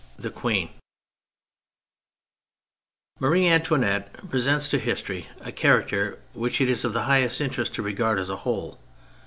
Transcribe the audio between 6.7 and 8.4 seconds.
is of the highest interest to regard as a